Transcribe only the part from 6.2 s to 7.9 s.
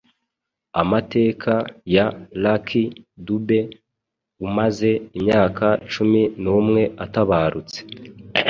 numwe atabarutse